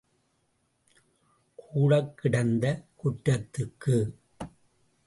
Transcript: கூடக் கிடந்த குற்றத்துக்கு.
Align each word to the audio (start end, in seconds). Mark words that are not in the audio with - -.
கூடக் 1.55 2.17
கிடந்த 2.17 2.85
குற்றத்துக்கு. 3.03 4.11